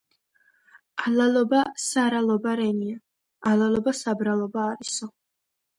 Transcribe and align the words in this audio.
ალალობა 1.09 1.59
სარალობა 1.89 2.57
რენია.„ალალობა 2.63 3.97
საბრალობა 4.03 4.71
არისო“. 4.75 5.15